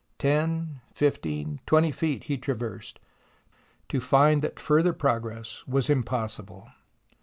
[0.17, 2.99] Ten, fifteen, twenty feet he traversed,
[3.89, 6.69] to find that further progress was im possible.